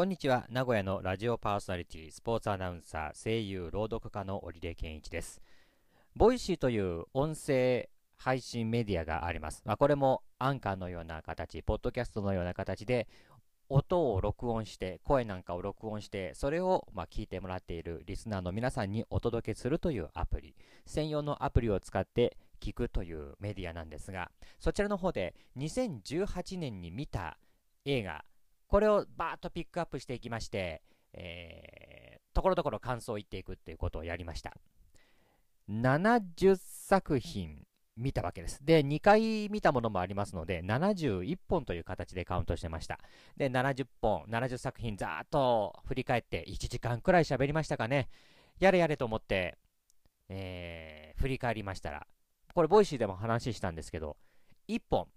[0.00, 0.46] こんにちは。
[0.48, 5.42] 名古屋のラジオパーソナリティ、スポーツアナウンサー、声優、朗読家の織出健一です。
[6.16, 9.60] ボイシーという音声配信メディアがあります。
[9.66, 13.08] まあ、これもアンカーのような形、ポッドキャストのような形で、
[13.68, 20.56] 音を録音して、声なんかを録音して、それをま聞いてもらっているリスナーの皆さんにお届けするというアプリ、
[20.86, 24.30] 専用のアプリを使って聞くというメディアなんですが、
[24.60, 27.36] そちらの方で2018年に見た
[27.84, 28.24] 映画、
[28.70, 30.82] これをバーッとピックアップしていきまして、
[31.12, 34.54] えー、ところどころ感想を言っていくっていうことをやりました。
[35.68, 37.64] 70作品
[37.96, 38.64] 見たわけです。
[38.64, 43.00] で、2回見たものもありますので、71本という形でカウントしてました。
[43.36, 48.08] で、70本、70作品ざーっと振り返って1時間くらい喋りましたかね。
[48.60, 49.58] やれやれと思って、
[50.28, 52.06] えー、振り返りましたら、
[52.54, 54.16] これボイシーでも話したんですけど、
[54.68, 55.08] 1本、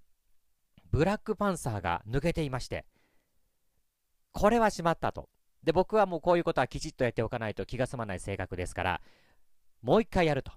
[0.89, 2.85] ブラックパンサーが抜けていまして、
[4.33, 5.29] これはしまったと。
[5.63, 9.01] で、僕はもうこういうことはきちっとやっておかないと気が済まない性格ですから、
[9.81, 10.51] もう一回やると。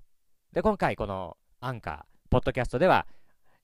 [0.53, 3.07] で、今回このアンカー、ポッドキャストでは、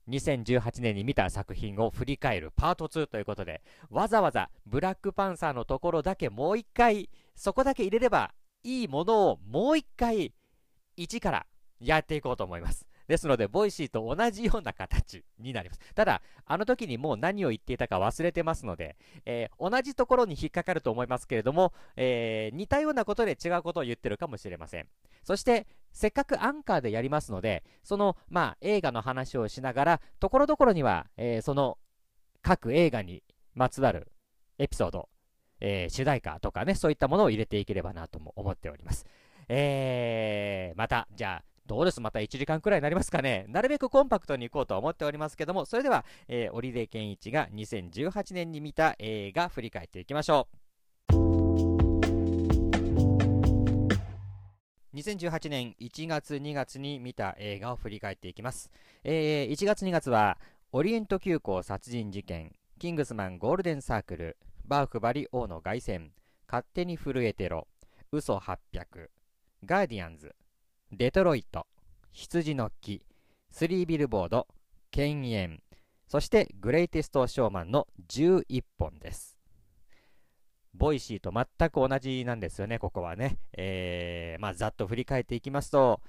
[0.08, 10.32] 2018年に見た作品を振り返るパート2ということで、わざわざブラックパンサーのところだけもう一回、そこだけ入れればいいものをもう一回、
[10.96, 11.46] 1から
[11.80, 12.86] やっていこうと思います。
[13.08, 15.80] ですので、ボイシーと同じような形になります。
[15.94, 24.86] ただ、あの時にもう何を言っていたか忘れてますので、えー、同じところに引っかかると思いますけれども、えー、似たようなことで違うことを言ってるかもしれません。
[25.24, 31.78] そして、せっかくアンカーでやりますので、その、まあ、映画の話をしながら、ところどころには、えー、その、
[32.40, 33.22] 各映画に
[33.54, 34.10] まつわる
[34.58, 35.08] エピソード、
[35.60, 39.06] え主題歌とかね、そういったものを入れていければなとも思っております。
[39.48, 42.02] えー、また、じゃあ、どうです？
[42.02, 50.56] また1時間くらいになりますかねなるべくコンパクトに行こうと思っておりますけども、それでは、えー、織出健一が2018年に見た映画振り返っていきましょう。
[54.94, 58.70] 2018年1月2月に見た映画を振り返っていきます。
[59.02, 60.38] えー、1月2月は、
[60.72, 66.10] オリエント急行殺人事件、キングスマンゴールデンサークル、バーフバリ王の凱旋、
[66.46, 67.66] 勝手に震えてろ、
[68.12, 69.08] 嘘800、
[69.64, 70.34] ガーディアンズ、
[70.94, 71.66] デトロイト、
[72.12, 73.00] 羊の木、
[73.50, 74.46] スリービルボード、
[74.90, 75.62] 犬猿、
[76.06, 79.38] そしてグレイテストショーマンの11本です。
[80.74, 83.38] ボイシーと全く同じなんですよね、ここはね。
[83.54, 86.02] えー、まあ、ざっと振り返っていきますと、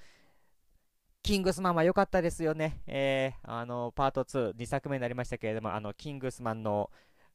[1.21, 2.81] キングスマンは良かったですよね。
[2.85, 6.91] えー、あの、パート2、2作目になりましたけれども、あの、キングスマンの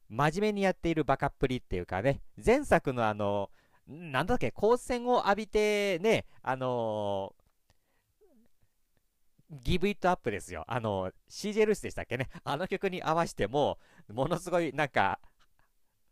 [0.07, 3.49] 真面目にやっているバカっぷりっていうかね、前作のあの、
[3.89, 7.33] なんだっけ、光線を浴びてね、あの
[9.51, 10.63] ギブイットアップですよ。
[10.67, 12.29] あの、CJ ルースでしたっけね。
[12.43, 13.79] あの曲に合わせても、
[14.13, 15.19] ものすごいなんか、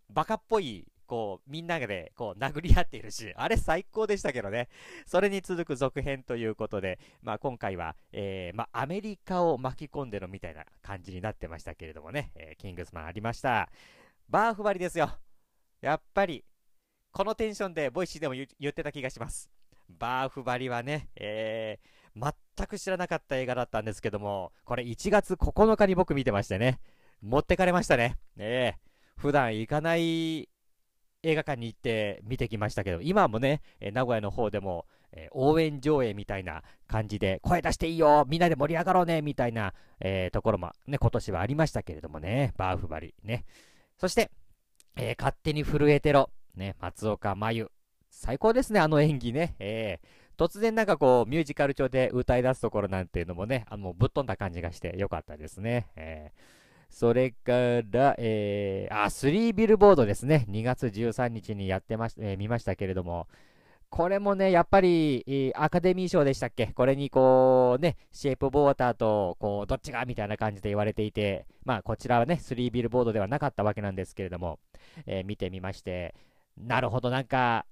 [0.09, 4.69] バカっぽい、こう、みんなで、こう、殴り合っているし、あれ最高でしたけどね。
[5.05, 13.69] それに続く続編ということで、まあ今回は、えー、まあアメリカを巻き込んでるみたいな感じになってましたけれどもね、えー、キングスマンありました。
[14.29, 15.11] バーフバリですよ。
[15.81, 16.43] やっぱり、
[17.11, 19.49] このテンションでボイシーでも言ってた気がします。
[19.89, 26.79] バーフバリはね、えー、全く知らなかった映画だったんですけども、これ1月9日に僕見てましてね、
[27.21, 28.17] 持ってかれましたね。
[28.37, 30.47] ええ普段行かない
[31.23, 43.45] 映画館に行って見てきましたけど、今もね、え名古屋の方でも、えー、応援上映みたいな感じで、声出していいよみんなで盛り上がろうねみたいな、えー、ところもね、今年はありましたけれどもね、バーフバリね。
[43.97, 44.29] そして、
[44.95, 47.71] えー、勝手に震えてろ、ね、松岡真優。
[48.09, 49.55] 最高ですね、あの演技ね。
[49.59, 50.07] えー
[50.37, 55.87] 突然なんかこう、ミュージカル調で歌い出すところなんていうのもね、あの、ぶっ飛んだ感じがしてよかったですね。
[55.95, 57.53] えー、それか
[57.89, 60.45] ら、えー、あ、3ビルボードですね。
[60.47, 63.27] 2月13日にやってまし、えー、見ましたけれども、
[63.89, 66.67] これもね、やっぱり、アカデミー賞でしたっけ？
[66.67, 70.05] これにこう、ね、シェイプボーターと、こう、どっちが？
[70.05, 74.59] みたいな感じで言われていて、まあ、こちらはね、3ビルボードではなかったわけなんですけれども、
[75.07, 76.13] えー、見てみまして、
[76.57, 77.65] なるほど、なんか、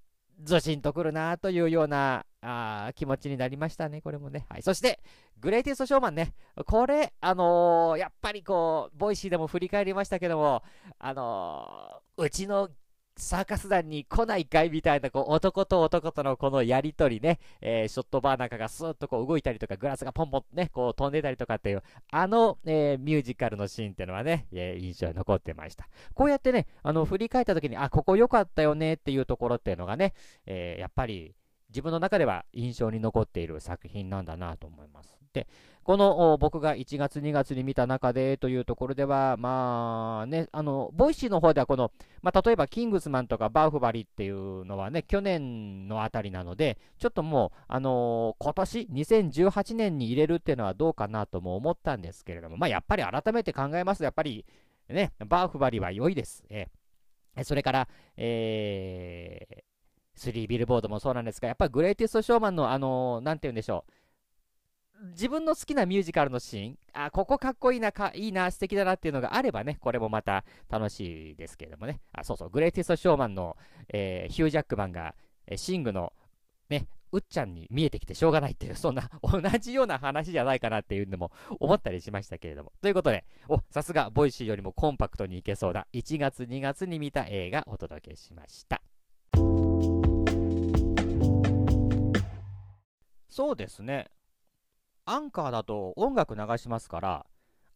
[0.43, 4.45] ずしんとくるなというようなあ気持ちになりましたね、これもね。
[4.49, 4.61] はい。
[4.61, 4.99] そして、
[5.39, 6.35] グレイテストショーマンね。
[6.65, 10.61] これ、あのー、やっぱりこう、ボイシーでも振り返りましたけども、
[10.99, 12.69] あのー、うちの
[13.17, 25.87] サーカス団に来ないかいみたいな、こう、男と男とのこのやりとりね、えー、ショットバーなんかがスーッとこう動いたりとか、グラスがポンポンね、こう飛んでたりとかっていう、あの、えー、ミュージカルのシーンっていうのはね、えー、印象に残ってました。
[26.13, 30.13] こうやってね、あの、振り返った時に、あ、ここ良かったよねっていうところっていうのがね、
[30.45, 31.35] えやっぱり、
[31.75, 35.19] 自分の中では印象に残っている作品なんだなと思います。
[35.33, 35.45] で、
[35.83, 41.91] この僕が1月、2月に見た中でというところでは、まあね、あの、ボイシーの方ではこの、
[42.21, 54.45] まあ、例えばキングスマンとかバーフバリっていうのはね、去年のあたりなので、ちょっともう、あのー、今年、2018年に入れるっていうのはどうかなとも思ったんですけれども、まあ、やっぱり改めて考えますと、やっぱり、
[54.87, 56.45] ね、バーフバリは良いです。
[56.49, 59.74] えー、それから、えー、
[60.15, 63.91] スリービルボードもそうなんですが、やっぱグレイティストショーマンの、あのー、なんて言うんでしょう、
[65.11, 72.01] 自分の好きなミュージカルのシーン、あ、ここかっこいいな、かいいな、素敵だなっていうのがあればね、これもまた楽しいですけれどもね。
[72.13, 73.57] あ、そうそう、グレイティストショーマンの、
[73.89, 75.15] えー、ヒュージャックマンが、
[75.47, 76.13] えー、シングの、
[76.69, 82.71] ね、うっちゃんに見えてきてしょうがないっていう、そんな同じような話じゃないかなっていうのも思ったりしましたけれども。
[82.81, 88.81] ということで、お、さすが、ボイシーよりもコンパクトにいけそうだ、1月、2月に見た映画お届けしました。
[93.35, 94.07] そうですね。
[95.03, 97.25] アンカーだと音楽流しますから、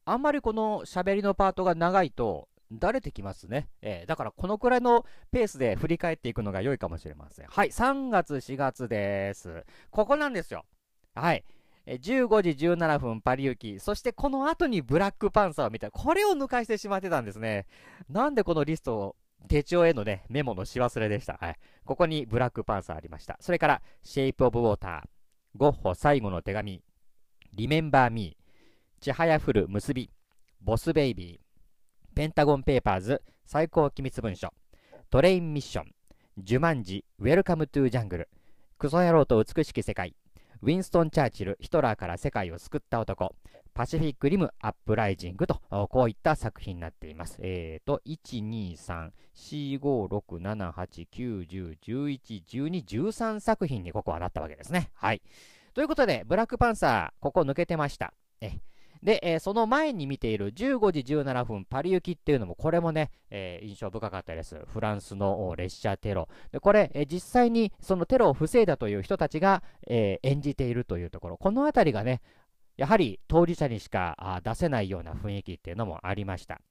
[0.05, 3.67] あんまりこの喋りのパートが長いと、だれてきますね。
[3.81, 7.47] えー、だからこのくらいのペースで振り返っていくのが良いかもしれません。
[7.47, 9.65] はい、3月、4月です。
[9.89, 10.63] ここなんですよ。
[11.13, 11.43] はい。
[11.87, 15.91] 15時17分パリ行き、そしてこの後にブラックパンサーを見た。
[15.91, 17.65] これを抜かしてしまってたんですね。
[18.07, 19.15] なんでこのリストを
[19.49, 21.33] 手帳へのね、メモのし忘れでした。
[21.33, 21.55] はい。
[21.83, 23.37] ここにブラックパンサーありました。
[23.41, 25.18] それから、シェイプオブウォーター、
[25.59, 26.81] ゴッホ最後の手紙、
[27.53, 30.09] リメンバーミー、ちはやふる結び、
[30.61, 34.53] ボスベイビー、ペンタゴンペーパーズ、最高機密文書、
[35.09, 35.91] トレインミッション、
[36.37, 38.29] ジュマンジ、ウェルカムトゥージャングル、
[38.77, 40.15] クソ野郎と美しき世界、
[40.61, 43.35] ウィンストン・チャーチル、ヒトラーから世界を救った男、
[43.79, 47.37] パシフィック・リム・アップライジングと、こういった作品になっています。
[47.39, 54.91] えーと、1、2、3、4、5、6、7、8、9、10、11、12、13作品にここはなったわけですね。
[54.95, 55.21] はい。
[55.73, 58.13] ということで、ブラックパンサー、ここ抜けてました。
[58.41, 58.59] え
[59.01, 64.57] で、えー、その前に見ている15時17分パリ行きっていうのも、これもね、えー、印象深かったです。
[64.73, 66.27] フランスの列車テロ。
[66.51, 71.37] で、これ、えー、実際にそのテロを防いだという人たちが、え演じているというところ。
[71.37, 72.21] このあたりがね、
[72.79, 76.61] やはり当事者にしか出せないような雰囲気っていうのもありました。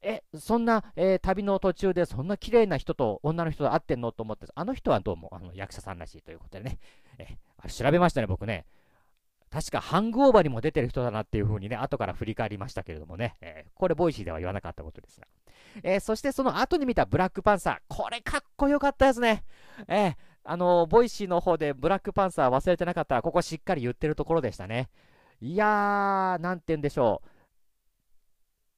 [0.00, 6.78] え、そんな、えー、旅の途中でそんな綺麗な人と女の人と会ってんのと思って、あの人はどうもあの役者さんらしいということでね、
[7.18, 7.36] え
[7.68, 8.64] 調べましたね、僕ね。
[9.50, 15.26] 確かハングオーバーにも出てる人だなっていう風にね、後から振り返りましたけれどもね、えー、これボイシーでは言わなかったことですが。
[15.82, 19.42] えー、そしてその後に見たブラックパンサー、これかっこよかったですね。
[19.88, 20.14] えー、
[20.44, 24.88] あのボイシーの方でブラックパンサー忘れてなかったら、ここしっかり言ってるところでしたね。
[25.40, 27.28] いやー、なんて言うんでしょう。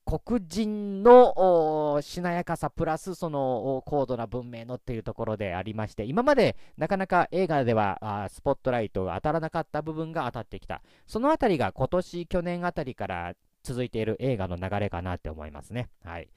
[0.04, 10.82] 黒人のしなやかさプラスその高度な文明のっていうところでありまして今までなかなか映画ではスポットライトが当たらなかった部分が当たってきた。
[11.06, 15.88] そのあたりが今年去年あたりから続いている映画の流れかなって思いますね。
[16.04, 16.28] はい。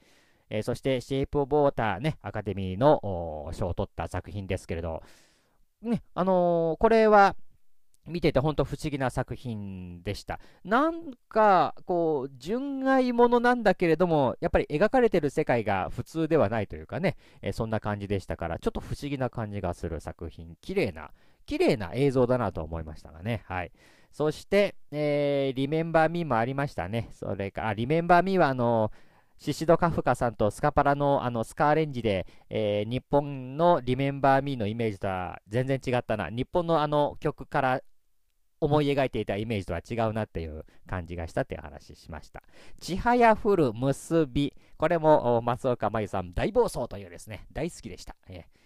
[0.48, 5.02] えー、そして、シェイプ・オブ・ウォーターね、アカデミーの賞を取った作品ですけれど、
[5.82, 7.34] ね、あのー、これは、
[8.06, 10.40] 見てて本当不思議な作品でした。
[10.64, 21.10] なんか、こう、純愛ものなんだけれども、やっぱり描かれてる世界が普通ではないというかね、えー、そんな感じでしたから、ちょっと不思議な感じがする作品、綺麗な、
[21.46, 23.42] 綺麗な映像だなと思いましたがね。
[23.46, 23.72] はい。
[24.12, 27.08] そして、えー、リメンバーミーもありましたね。
[27.12, 28.90] それから、リメンバーミーはあの
[29.38, 36.30] シシド・カフカさんとスカパラのあのスカーレンジで、えー、日本のリメンバー・ミーのイメージとは全然違ったな。
[36.30, 37.80] 日本のあの曲から
[38.60, 42.42] 思い描いていたイメージとは違うなっていう感じがしたっていう話しました。
[42.80, 44.54] ちはやふる結び。
[44.76, 48.16] これも松岡真優さん大暴走というですね、大好きでした。
[48.28, 48.56] えー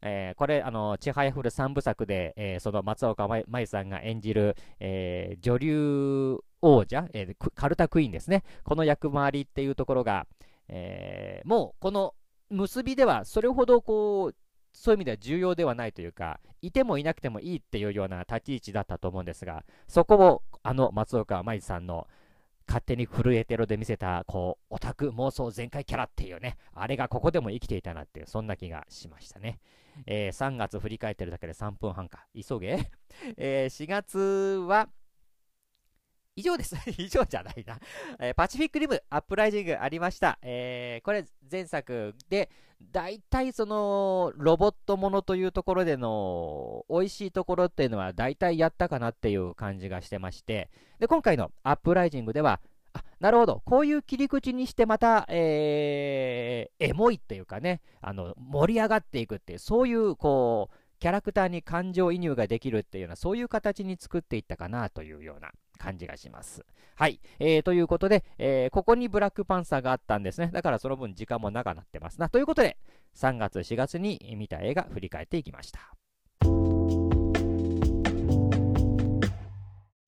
[0.00, 8.44] えー、これ、あの、ちはやふる三部作で、えー、その松岡真優さんが演じる、えー、女流王者、えカルタクイーンですね。
[8.64, 10.26] この役回りっていうところが、
[10.68, 12.14] えもうこの
[12.50, 14.36] 結びではそれほどこう
[14.78, 22.06] そういう意味では重要ではないというか、いてもいなくてもいいっていうような立ち位置だったと思うんですが、そこをあの松岡舞さんの
[22.68, 29.58] 勝手に震えてろで見せた、こう、オタク妄想全開キャラっていうね、あれがここでも生きていたなっていう、そんな気がしましたね。
[30.06, 32.26] えー、3月振り返ってるだけで3分半か。
[32.34, 32.88] 急げ。
[33.36, 34.18] えー、4月
[34.68, 34.88] は、
[36.36, 36.76] 以上です。
[36.98, 37.80] 以上じゃないな。
[38.20, 40.38] えー、パチフィックリム、アップライジングありました。
[40.42, 42.48] えー、これ前作で、
[42.80, 52.60] 大体その、ロボットものというところでの、美味しいところっていうのは大体やったかなっていう感じがしてまして、で、今回のアップライジングでは、
[52.92, 53.62] あ、なるほど。
[53.64, 66.64] こういう切り口にしてまた、えー、エモいっていうかね、あの、盛り上がっていくっていう、そういう、こう、キャラクターに感情移入ができるっていうような、そういう形に作っていったかなというような感じがします。
[66.96, 67.20] はい。
[67.38, 70.50] えー、ということで、えー、ここにブラックパンサーがあったんですね。
[70.52, 72.28] だからその分時間も長なってますな。
[72.28, 72.76] ということで、
[73.14, 75.80] 3月、4月に見た映画、振り返っていきました。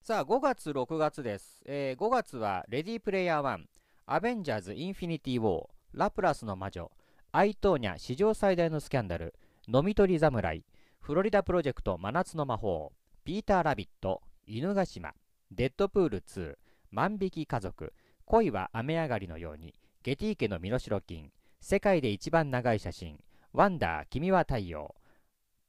[0.03, 1.63] さあ、5月、6月です。
[1.67, 3.65] えー、5月は、レディープレイヤー1、
[4.07, 6.91] アベンジャーズ・インフィニティ・ウォー、ラプラスの魔女、
[7.31, 9.37] アイトーニャ史上最大のスキャンダル、
[9.73, 10.65] 飲み取り侍、
[10.99, 12.91] フロリダプロジェクト真夏の魔法、
[13.25, 15.15] ピーター・ラビット、犬ヶ島、
[15.51, 16.57] デッドプール2、
[16.91, 17.93] 万引き家族、
[18.25, 21.31] 恋は雨上がりのように、ゲティ家の身代金、
[21.61, 23.19] 世界で一番長い写真、
[23.53, 24.95] ワンダー、君は太陽、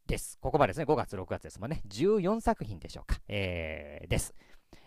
[0.08, 0.38] です。
[0.42, 1.82] ここまでですね、5月、6月ですもんね。
[1.88, 3.20] 14作品でしょうか。
[3.28, 4.36] えー、です。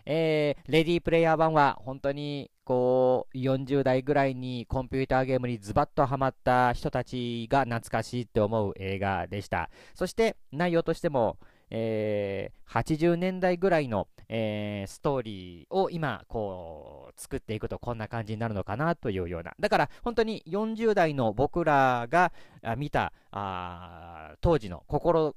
[0.07, 9.71] えー、レディープレイヤー版は本当にこう40代ぐらいにコンピューターゲームにズバッとハマった人たちが懐かしいって思う映画でした。
[9.95, 11.39] そして内容としても、
[11.71, 19.55] えー、80年代ぐらいの、えー、ストーリーを今こう作っていくとこんな感じになるのかなというような。
[19.59, 22.33] だから本当に40代の僕らが
[22.77, 25.37] 見たあ当時の心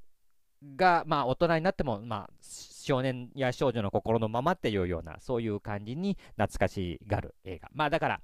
[0.76, 7.70] が、まあ、大人になっても、まあ、少年や少女の心のままっていうような、そういう感じに懐かしがる映画。
[7.74, 8.22] まあ、だから、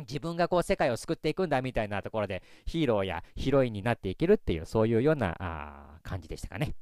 [0.00, 6.74] 自分がこう世界を救っていくんだみたいなところでヒーローやヒロインになっていけるっていうそういうようなあ感じでしたかね。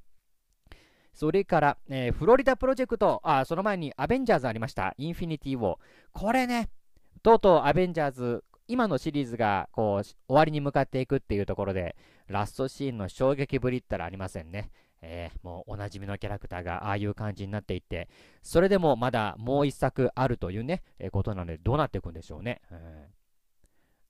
[1.13, 4.95] それから、えー、フロリダプロジェクト、あその前にアベンジャーズありました。
[4.97, 5.79] インフィニティ・ウォー。
[6.13, 6.71] これね、
[7.23, 11.97] とうとうアベンジャーズ、今のシリーズがこう終わりに向かっていくっていうところで、
[12.29, 14.71] ラストシーンの衝撃ぶりったらありませんね。
[15.03, 18.09] えー、もうおなじみのキャラクターがああいう感じになっていって、
[18.43, 22.63] それでもまだもう一作あるというね、えー、ことなので、どうなっていくんでしょうね。
[22.71, 23.22] えー、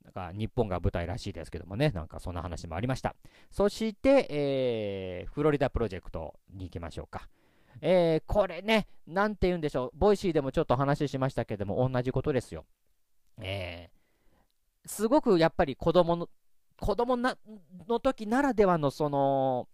[0.04, 3.14] なんか日本が舞台らしいですけどもね、なんかそんな話もありました。
[3.50, 7.28] そして、えー、フロリダプロジェクトに行きましょうか。
[7.80, 12.64] えー、これね、なんて言うんでしょう、ボイシーでもちょっと話しましたけども、同じことですよ。
[13.40, 16.28] えー、すごくやっぱり子供の、
[16.78, 17.36] 子供な
[17.88, 19.68] の時ならではのその、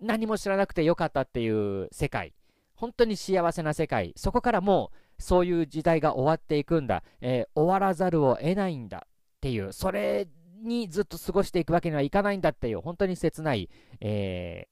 [0.00, 2.34] 何も知らなくてよかったっていう世界、
[2.74, 9.06] 本当に幸せな世界、そこからもうそういう時代が終わっていくんだ、えー、終わらざるを得ないんだ
[9.42, 10.28] っていう、それ
[10.62, 13.68] にずっと過ごしていくわけにはいかないんだっていう、本当に切ない、
[14.00, 14.68] え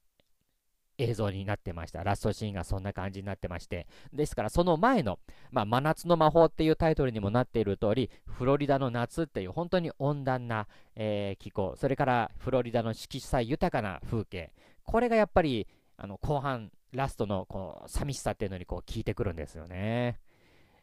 [0.96, 2.04] ー、映像になってました。
[2.04, 3.88] ラストシーンがそんな感じになってまして。
[4.12, 5.18] ですから、その前の、
[5.50, 14.52] まあ、真夏の魔法っていうタイトルにもなっている通り、フロリダの夏っていう本当に温暖な、えー、気候、それからフロリダの色彩豊かな風景、
[14.84, 20.20] これがやっぱり、あの、後半、ラストの、こう、寂しさっていうのに、こう、効いてくるんですよね。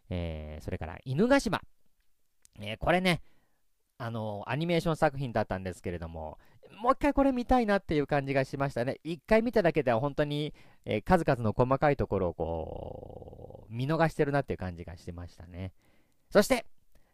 [0.10, 1.62] えー、それから、犬ヶ島。
[2.60, 3.22] えー、これね、
[3.98, 6.38] あの、アニメーション作品だったんですけれども、
[6.82, 9.00] もう一回これ見たいなっていう感じがしましたね。
[9.04, 10.54] 一回見ただけでは本当に、
[10.86, 15.74] えー、数々の細かいところをこう、見逃してるなっていう感じがしてましたね。
[16.30, 16.66] そして、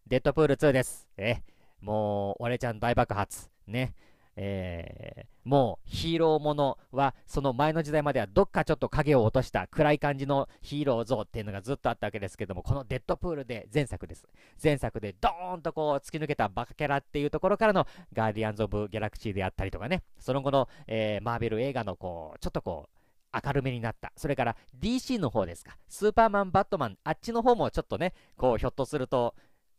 [0.08, 1.08] デッドプール2です。
[1.18, 1.42] え
[1.80, 3.50] もう、俺ちゃん大爆発。
[3.68, 3.94] ね。
[4.36, 14.26] えー、もうヒーローものはその前の時代まではどっかちょっと影を落とした暗い感じのヒーロー像っていうのがずっとあったわけですけどもこのデッドプールで前作です
[14.62, 23.04] 前作でドーンとこう突き抜けたバカキャラっていうところからのガーディアンズ・オブ・ギャラクシーであったりとかねその後の、えー、マーベル映画のこうちょっとこう
[23.46, 24.14] 明るめになった。
[24.16, 25.76] それから DC の方ですか。
[25.90, 29.34] スーパーマン、バットマン、あっちの方もちょっとね、こうひょっとすると、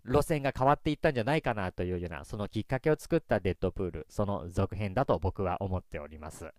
[0.04, 6.52] 路線が変わっていったんじゃないかなというような、そのきっかけを作ったデッドプール、その続編だと僕は思っております。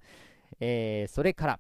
[0.60, 1.60] えー、それから、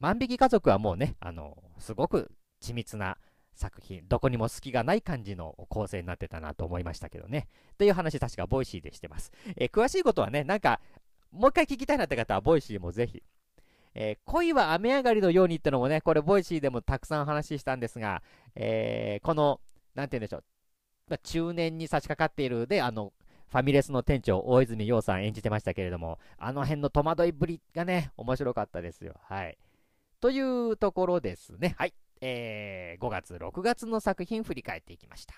[0.00, 2.30] 万引き家族はもうね、あの、すごく
[2.62, 3.18] 緻密な
[3.54, 7.48] 作品、どこにも隙がない感じの構成になってたなと思いましたけどね。
[7.76, 9.32] という話、確かボイシーでしてます。
[9.56, 10.80] えー、詳しいことはね、なんか、
[11.30, 13.22] もう一回聞きたいなって方は、ボイシーもぜひ。
[13.94, 18.22] えー、恋は雨上がりのようにってのもね、これ、ボイシーでもたくさん話したんですが、
[18.54, 19.60] えー、この、
[19.94, 20.44] なんて言うんでしょう、
[21.16, 23.14] 中年に差し掛かっているで、あの、
[23.48, 29.14] ファミレスの店長、大泉洋さん演じてましたけれども、あの辺の戸惑いぶりがね、面白かったですよ。
[29.22, 29.56] はい。
[30.20, 31.74] というところですね。
[31.78, 31.94] はい。
[32.20, 35.34] えー、5月、6月の作品振り返っていきました。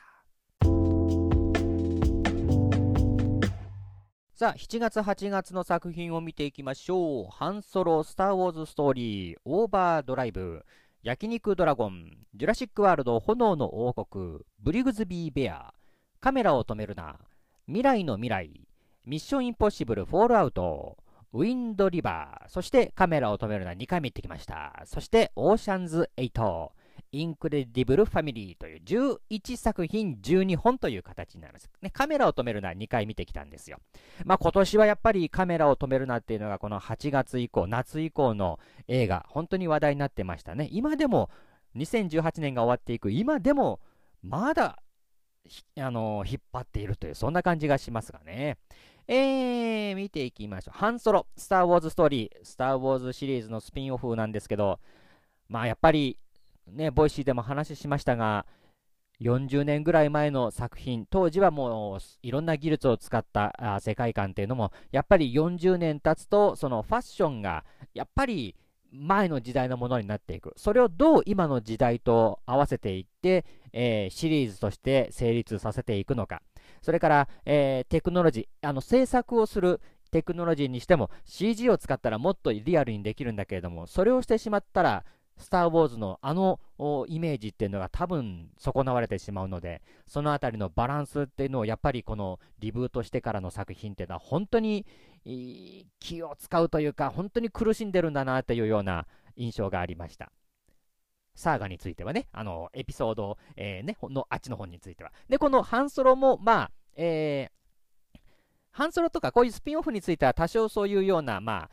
[4.35, 7.27] さあ、7月、8月の作品を見ていきましょう。
[7.31, 10.65] ハンソロ、スター・ウォーズ・ストーリー、オーバードライブ、
[11.02, 15.73] 焼肉ドラゴン、ジュラシックワールド炎の王国、ブリグズビーベア、
[16.21, 17.16] カメラを止めるな、
[17.66, 18.69] 未来の未来、
[19.07, 20.99] ミッションインポッシブルフォールアウト、
[21.33, 23.73] ウィンドリバー、そしてカメラを止めるな。
[23.73, 24.83] 2回目行ってきました。
[24.85, 26.71] そしてオーシャンズ8、
[27.12, 31.69] インクレディブル・ファミリーという11作品12本という形になります。
[31.83, 33.79] ね、カメラを止めるな2回見てきたんですよ。
[34.25, 40.69] まあ今年はやっぱりカメラを止めるなっていうのがこの8月以降、夏以降の映画、本当に話題になってましたね。
[40.71, 41.31] 今でも
[41.76, 43.81] 2018年が終わっていく今でも
[44.23, 44.83] まだ
[45.79, 48.59] あの引っ張っているというそんな感じがしますがね。
[49.09, 50.79] えー、見ていきましょう。
[50.79, 54.79] ハンソロ、スター・ウォーズ・ストーリー、スター・ウォーズシリーズのスピンオフなんですけど、
[55.49, 56.17] まあやっぱり
[56.73, 58.47] ね、ボイシーでも話しましたが、
[59.21, 68.57] 40年ぐらい前の作品、当時はもういろんな技術を使った世界観っていうのも、やっぱり40年経つと、そのファッションが、やっぱり
[68.93, 70.55] 前の時代のものになっていく。
[70.57, 76.43] それをどう今の時代と合わせていって、えー、シリーズとして成立させていくのか。
[76.83, 85.05] それから、えー、テクノロジー、あの制作をするテクノロジーにしても CG を使ったらもっとリアルにできるんだけれども、それをしてしまったら
[85.40, 86.61] スター・ウォーズのあの
[87.09, 94.87] イメージっていうのが多分損なわれてしまうので、そのあたりのバランスっていうのをやっぱりこのリブートしてからの作品っていうのは本当に
[95.99, 99.06] 気を使うというか、本当に苦しんでるんだなというような
[99.37, 100.30] 印象がありました。
[101.35, 105.12] サーガについてはね、あの、エピソード、えー、ね、のあっちの本については。
[105.28, 108.18] で、このハンソロも、まあ、えー、
[108.73, 111.70] ハンソロとかこういうスピンオフについては多少そういうような、まあ、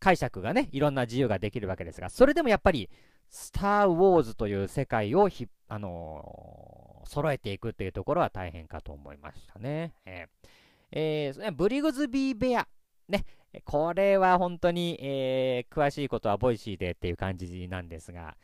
[0.00, 2.88] 解釈がね、いろんな自由ができるわけですが、それでもやっぱり、
[3.30, 9.94] スター・ウォーズという世界をひ、あのー、揃えていくっていうところは大変かと思いましたね。
[10.06, 10.48] えー
[10.90, 12.66] えー、ブリグズビー・ベア。
[13.08, 13.24] ね。
[13.64, 18.36] これは本当に、えー、詳しいことはボイシーでっていう感じなんですが、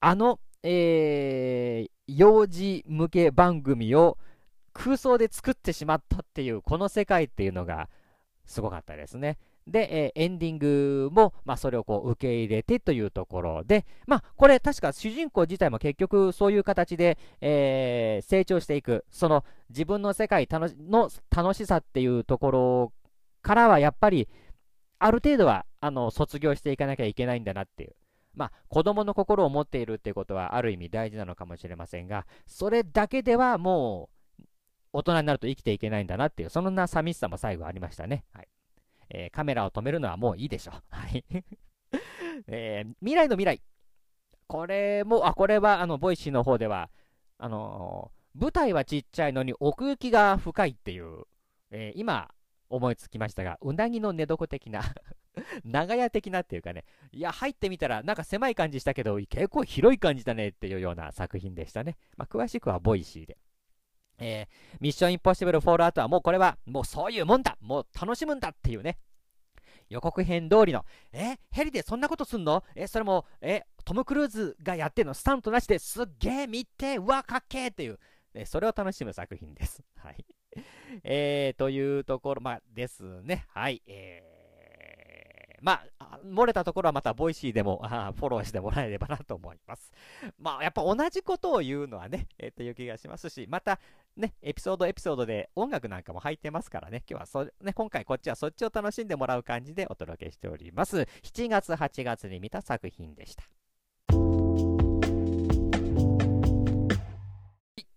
[0.00, 4.18] あの、えー、幼児向け番組を
[4.72, 7.88] 空想で作ってしまったっていう、この世界っていうのが
[8.46, 9.38] すごかったですね。
[9.66, 22.92] で、えー、エンディングも、まあ、それをこう受け入れてというところで、まあ、これ確か主人公自体も結局そういう形で、えー、成長していく、その自分の世界の楽しさっていうところ
[23.42, 24.28] からはやっぱり、
[24.98, 27.94] ある程度はあの卒業していかなきゃいけないんだなっていう。
[28.34, 34.44] まあ、子供の心を持っているっていうことはある意味大事なのかもしれませんが、それだけではもう
[34.92, 38.24] 大人になると生きていけないんだなっていう、そんな寂しさも最後ありましたね。
[38.32, 38.48] はい
[39.10, 40.82] えー、カメラを止めるなはもういいでしょう。
[40.90, 41.24] はい。
[42.48, 43.62] えー、未来のミライ。
[44.46, 46.90] これも、あ、これは、あの、ボイシーの方では、
[47.38, 51.24] あのー、舞台はちっちゃいのに奥行きが深いっていう、
[51.70, 52.30] えー、今、
[52.68, 54.82] 思いつきましたが、うなぎの寝床的な
[55.64, 61.96] 長屋的なっていうかね、いや、入ってみたら、なんか狭い感じしたけど、結構広い感じだねっていうような作品でしたね。
[62.16, 63.38] まあ、詳しくはボイシーで。
[64.18, 67.56] えー、ミッションインポッシブルフォールアウトはもうこれはもうそういうもんだ。
[67.60, 68.98] もう楽しむんだっていうね。
[69.90, 75.14] 予告編通りのえヘリでそんなことすんのえそれもえトム・クルーズがやってるの？
[75.14, 77.98] スタントなしですっげえ見てうわかっけーっていう、
[78.32, 79.82] ね、それを楽しむ作品です。
[79.98, 80.24] はい。
[81.02, 83.44] えー、というところまあですね。
[83.48, 83.82] はい。
[83.86, 84.34] えー
[85.64, 89.90] まあ、漏れたところはまたボイシーでもあフォローしてもらえればなと思います。
[90.38, 93.80] まあ、やっぱ同じことを言うのはね、えー、という気がしますし、また、
[94.16, 101.08] ね、エピソードエピソードで音楽なんかも入ってますからね、今日はそ、ね、今回こっちはそっちを楽しんでもらう感じでお届けしております。
[101.22, 103.44] 7月、8月に見た作品でした。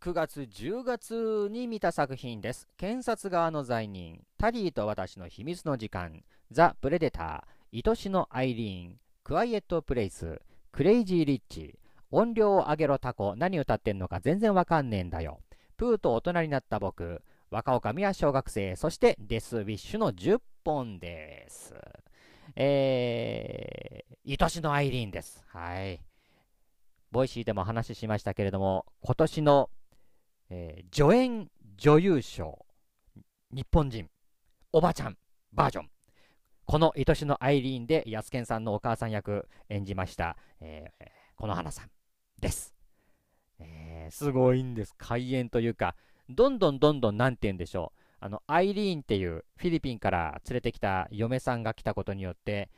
[0.01, 2.67] 9月、10月に見た作品です。
[2.77, 11.77] 検察側の罪人、タリーと私の秘密の時間、ザ・プレデター、愛しのアイリーン、クワイエットプレイス、クレイジーリッチ、
[12.10, 15.41] 音量を上げろタコ、何歌ってんのか全然わかんねえんだよ。
[15.77, 21.75] プーと大人になった僕、若女将は小学生、そしてデスウィッシュの10本です。
[22.55, 25.43] えー、愛しのアイリーンです。
[25.47, 26.01] はい。
[27.11, 29.69] ボイシーでも話しましたけれども、今年の、
[30.49, 32.65] えー、助演女優賞、
[33.51, 34.09] 日本人、
[34.73, 35.17] おばちゃん
[35.53, 35.89] バージョン。
[36.65, 41.05] この愛しのアイリーンで、ヤスケンさんのお母さん役演じました、えー、
[41.37, 41.89] この花さん
[42.41, 42.76] です。
[43.59, 44.93] えー、すごいんです。
[44.97, 45.95] 開演というか、
[46.29, 48.01] どんどんどんどん、なんて言うんでしょう。
[48.19, 52.69] あの、アイリーンっていうフィリピンから連れてきた嫁さんが来たことによって、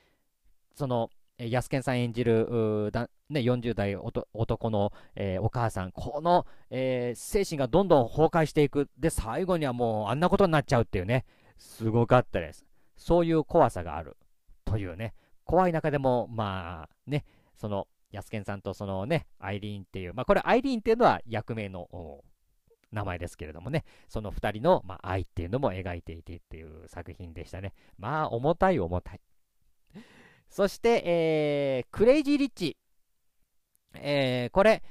[0.76, 8.90] その、ヤスケンさん演じるだ、ね、40代男の、えー、お母さん、この、えー、精神がどんどん崩壊していく。
[8.98, 11.26] で、最後にはもうあんなことになっちゃうっていうね、
[11.58, 12.66] すごかったです。
[12.98, 14.18] そういう怖さがある
[14.66, 15.14] というね、
[15.46, 17.24] 怖い中でも、まあね、
[17.56, 22.24] その、ヤスケンさんとそのね、アイリーンっていう、まあこれアイリーンっていうのは役名の
[22.92, 27.74] 名前ですけれどもね、その2人の、まあ、愛っていうのも描いていてっていう作品でしたね。
[27.98, 29.22] まあ、重たい重たい。
[30.50, 32.78] そして、えー、クレイジー・リッチ。
[33.94, 34.84] えー、これ、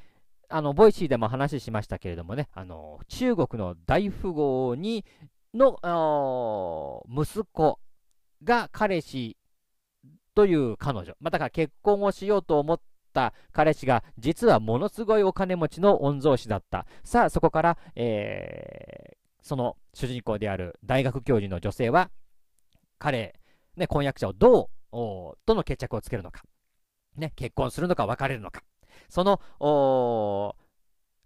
[0.48, 5.04] あの、 Voicy でも話しましたけれどもね、あの、中国の大富豪に、
[5.52, 7.80] の、息子
[8.44, 9.36] が彼氏
[10.34, 11.14] という彼女。
[11.20, 12.87] まあ、だから結婚をしようと思った
[13.52, 16.86] 彼氏が、実はものすごいお金持ちの御曹司だった。
[17.04, 22.10] さあ、そこから、えー、その主人公である大学教授の女性は、
[22.98, 23.34] 彼、
[23.76, 26.42] ね、婚約者をどう、との決着をつけるのか。
[27.16, 28.62] ね、結婚するのか別れるのか。
[29.08, 30.54] その、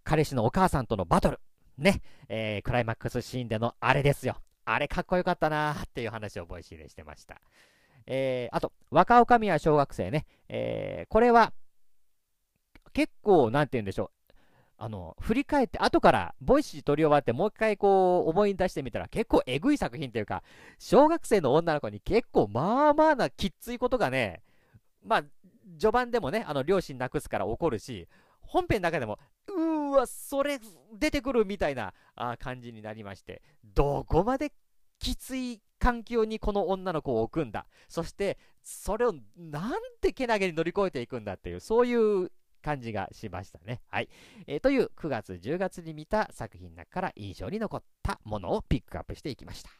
[0.04, 1.40] 彼氏のお母さんとのバトル。
[1.78, 4.36] ね、えー、クライマックスシーンでのあれですよ。
[4.64, 7.40] あれかっこよかったなーっていう話を Voicyでしてました。
[8.06, 10.26] えー、あと、若女将は小学生ね。
[10.48, 11.52] えー、これは、
[12.92, 14.32] 結構、なんて言うんでしょう。
[14.78, 20.42] あの、振り返って、後から、 Voicy録り終わって、もう一回こう、思い出してみたら、結構えぐい作品というか、
[20.78, 24.42] 小学生の女の子に結構、まあまあなきっついことがね、
[25.04, 25.24] まあ、
[25.78, 28.08] 序盤でもね、あの、両親なくすから怒るし、
[28.40, 30.58] 本編の中でも、うーわ、それ
[30.92, 34.52] 出てくるみたいなあ感じになりまして、どこまで
[34.98, 37.66] きつい環境にこの女の子を置くんだ。
[37.88, 42.30] そして、それをなんてけなげに乗り越えていくんだっていう、そういう
[42.62, 43.82] 感じがしましたね。
[43.88, 44.08] はい。
[44.46, 49.70] えー、という9月、10月に見た作品の中から印象に残ったものをピックアップしていきました。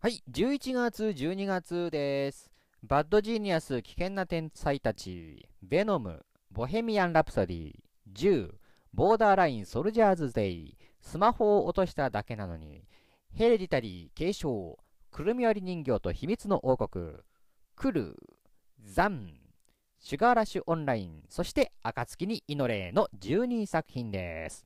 [0.00, 2.50] はい、11月、12月です。
[2.82, 7.74] バッドジーニアス、危険な天才たち、ベノム、ボヘミアン・ラプソディ、
[8.08, 8.54] ジュー、
[8.92, 12.84] ボーダーライン・ソルジャーズ・デイ、スマホを落としただけなのに、
[13.32, 14.78] ヘレディタリー、継承、
[15.12, 17.18] くるみ割り人形と秘密の王国、
[17.82, 18.16] 来る、
[18.84, 19.32] 斬、
[19.98, 24.64] シュガーラッシュオンライン、そして暁に祈れの12作品です。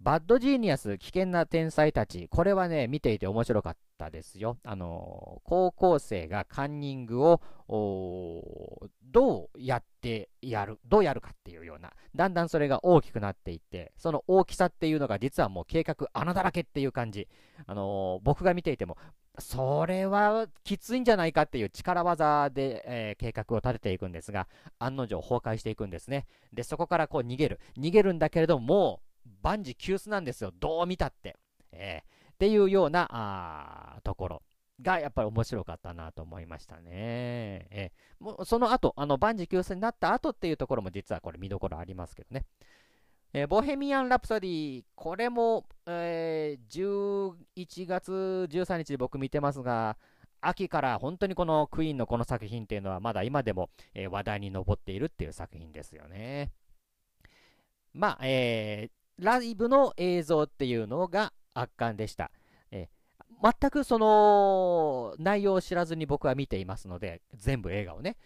[0.00, 2.28] バッドジーニアス、危険な天才たち。
[2.30, 4.56] これはね、見ていて面白かったですよ。
[4.64, 7.42] あの高校生がカンニングを、
[9.02, 17.28] どうやってやる、どうやるかっていうような、だんだんそれが大きくなっていって、その大きさっていうのが実はもう計画穴だらけっていう感じ。
[17.66, 18.96] あの僕が見ていても、
[19.38, 24.46] それはきついんじゃないかっていう力技で、えー、計画を立てていくんですが、
[24.78, 26.26] 案の定崩壊していくんですね。
[26.52, 27.60] で、そこからこう逃げる。
[27.76, 30.52] 逃げるんだけれども、もう、万事休すなんですよ。
[30.60, 31.36] どう見たって。
[31.72, 34.42] えー、っていうような、あところ
[34.80, 37.66] がやっぱり面白かったなと思いましたね。
[37.70, 42.44] えー、もうその後、あの万事休すになった後っていうところも実はこれ見どころありますけどね。
[43.36, 49.96] えー、ボヘミアン・ラプソディ、これも、えー、11月13日で僕見てますが、
[50.40, 56.52] 秋から本当にこのクイーンのこの作品っていうのはまだ今でも、えー、話題に上っているっていう作品ですよね。
[57.92, 62.30] まあ、えー、ライブの映像っていうのが圧巻でした。
[62.70, 62.88] え、
[63.42, 68.16] 全くその内容を知らずに僕は見ていますので、全部映画をね。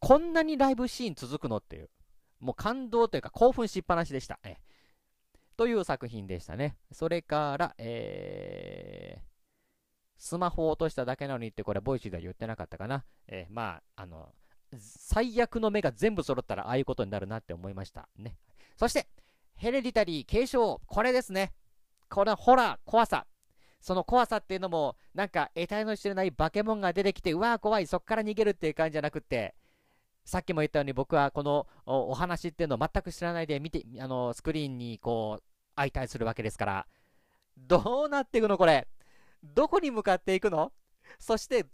[0.00, 1.88] こんなにライブシーン続くのっていう、
[2.40, 4.38] もう感動というか興奮しっぱなしでした。
[4.42, 4.56] え、
[5.56, 6.76] という作品でしたね。
[6.90, 9.22] それから、えー、
[10.16, 13.04] スマホを落としただけなのにって、これ、 Voicy では言ってなかったかな。
[13.26, 14.32] えー、まあ、あの、
[14.78, 18.08] 最悪の目が全部揃ったら、ああいうことになるなって思いました。
[18.16, 18.36] ね。
[18.76, 19.08] そして、
[19.56, 21.52] ヘレディタリー継承、これですね。
[22.08, 23.26] このホラー、怖さ。
[23.80, 29.54] その怖さっていうのも、なんか、得体の知れない化け物が出てきて、うわー怖い、そっから逃げるっていう感じじゃなくて、
[30.24, 35.42] さっきも言ったように僕はこのお話っていうのを全く知らないで見て、あの、スクリーンにこう、
[35.76, 36.86] 相対するわけですから、
[37.56, 38.86] どうなっていくのこれ？
[39.42, 40.72] どこに向かっていくの？
[41.18, 41.66] そして、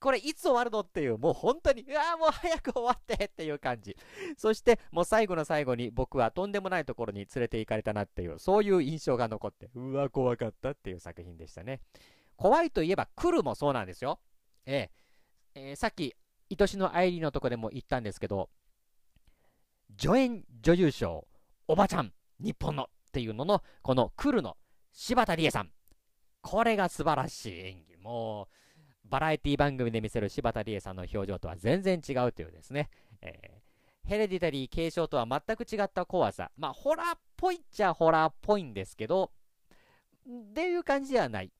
[0.00, 3.96] これいつ終わるのっていう、もう本当に、うわもう早く終わってっていう感じ。
[4.36, 11.80] そして、もう最後の最後に僕はとんでもないところに連れて行かれたなっていう、そういう印象が残って、うわ、怖かったっていう作品でしたね。
[12.36, 14.18] 怖いといえば、来るもそうなんですよ。
[14.66, 14.90] え
[15.54, 16.14] ええー、さっき、
[16.58, 18.50] 愛しの愛理のとこでも言ったんですけど、
[19.98, 21.26] 助演女優賞、
[21.68, 24.56] おばちゃん、日本のっていうのの、この来るの
[24.92, 25.70] 柴田理恵さん。
[26.42, 27.96] これが素晴らしい演技。
[27.96, 28.48] も
[29.04, 32.90] う、バラエティ番組で見せる柴田理恵さんの表情とは全然違うというですね、
[33.20, 36.50] えー、ヘレディタリー継承とは全く違った怖さ。
[36.56, 39.30] まあ、ホラーっぽいっちゃホラーっぽいんですけど、
[40.28, 41.52] っていう感じではない。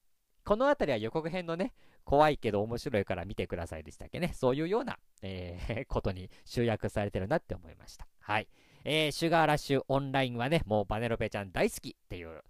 [0.44, 1.72] この辺りは予告編のね、
[2.04, 4.32] 怖いけど面白いから見てくださいでしたっけね。
[4.34, 8.06] そういうような、えー、 ことに集約されてるなって思いました。
[8.20, 8.48] はい。
[8.84, 12.42] えー、シュガーラッシュオンラインはね、もうバネロペちゃん大好きっていう、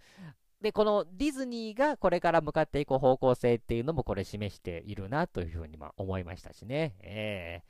[0.60, 6.96] で、このディズニーがこれから向かっていく方向性っていうのもこれ示しているなというふうに思いましたしね。
[7.00, 7.62] え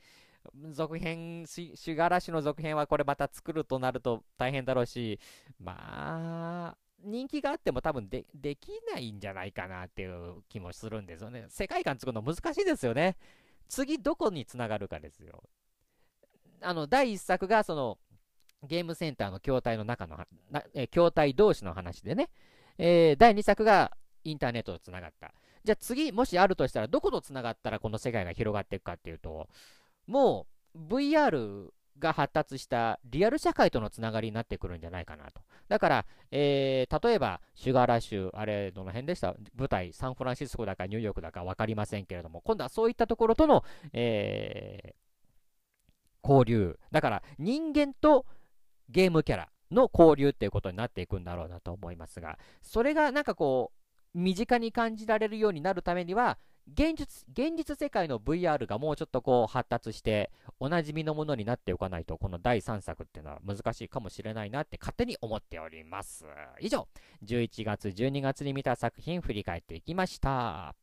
[0.55, 5.19] ー、続編、シュガーラッシュの続編はこれまた作るとなると大変だろうし、
[5.59, 11.45] まあ、人気があっても多分でできないんじゃないかなっていう気もするんですよね。
[11.49, 13.17] 世界観作るの難しいですよね。
[13.67, 15.43] 次どこにつながるかですよ。
[16.61, 17.97] あの、第1作がその、
[18.63, 20.17] ゲームセンターの筐体の中の、
[20.49, 22.29] なえ筐体同士の話でね、
[22.77, 25.33] えー、第2作がインターネットとつながった。
[25.63, 29.47] じゃあ次、もしあるとしたら、どことつながったらこの世界が広がっていくかっていうと、
[30.07, 35.41] もう VR が発達したリアル社会とのつながりになってくるんじゃないかなと。
[35.67, 39.35] だから、えー、例えば、シュガーラッシュ、あれ、どの辺でした？
[39.55, 46.77] 舞台、サンフランシスコだかニューヨークだか分かりませんけれども、今度はそういったところとの、えー、交流。
[46.91, 48.25] だから、人間と
[48.89, 53.71] ゲームキャラの交流っていうことになっていくんだろうなと思いますが、それがなんかこ
[54.13, 66.25] う、身近に感じられるようになるためには、現実、現実世界の VR がもうちょっとこう発達して、おなじみのものになっておかないと、この第3作っていうのは難しいかもしれないなって勝手に思っております。
[66.59, 66.87] 以上、
[67.23, 70.75] 11月、12月に見た作品振り返っていきました。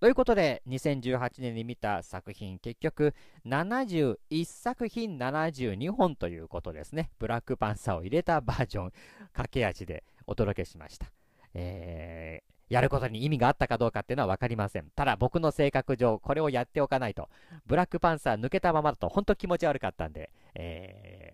[0.00, 3.14] ということで、2018年に見た作品、結局、
[3.46, 7.10] 71作品72本ということですね。
[7.18, 8.92] ブラックパンサーを入れたバージョン、
[9.32, 11.17] 駆け足でお届けしました。
[11.58, 14.86] えー、やることに意味があったかどうかっていうのは分かりません。
[14.94, 17.28] ただ僕の性格上、これをやっておかないと、
[17.66, 21.32] ブラックパンサー抜けたままだと本当気持ち悪かったんで、え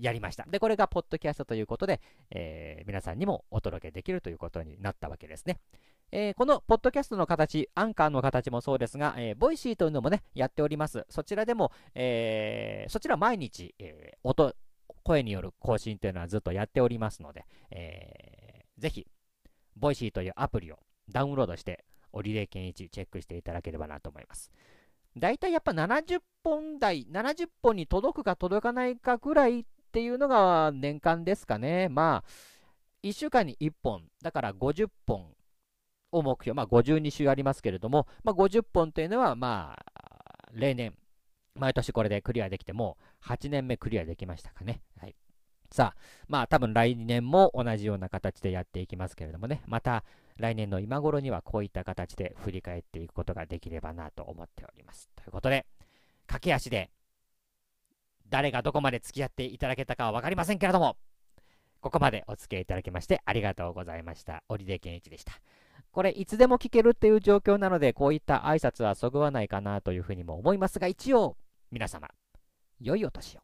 [0.00, 0.46] ー、やりました。
[0.48, 5.58] で、これがポッドキャストということで、えー、皆さんにもお届けできるということになったわけですね。
[6.12, 11.04] えー、このポッドキャストの形、アンカーの形もそうですが、えー、 Voicyというのもね、やっております。
[11.08, 14.54] そちらでも、えー、そちら毎日、え、音、
[15.02, 19.06] 声による更新というのはずっとやっておりますので、えー、ぜひ、
[19.76, 24.50] Voicyというアプリをダウンロードして、オリレー検一チェックしていただければなと思います。
[25.16, 31.88] 大体やっぱ70本台、70本に届くか届かないかぐらいっていうのが年間ですかね。
[31.88, 32.30] まあ、
[33.02, 35.34] 1週間に1本、だから50本
[36.10, 40.96] を目標、まあ、52週ありますけれども、まあ、50本というのは、まあ、例年、
[41.54, 44.82] 毎年これでクリアできても、8年目クリアできましたかね。
[44.98, 45.14] はい。
[45.74, 50.04] さあ、まあ、多分来年も同じような形でやっていきますけれどもね、また
[50.36, 55.10] 来年の今頃にはこういった形で振り返っていくことができればなと思っております。
[55.16, 55.66] ということで、
[56.28, 56.92] 駆け足で、
[58.28, 60.96] 誰がどこまで付き合っていただけたかは分かりませんけれども、
[61.80, 64.44] ここまでお付き合いいただきましてありがとうございました。
[64.48, 65.32] 織出健一でした。
[65.90, 71.36] これ、いつでも聞けるっていう状況なので、こういった挨拶はそぐわないかなというふうにも思いますが、一応、
[71.72, 72.08] 皆様、
[72.78, 73.40] 良いお年を。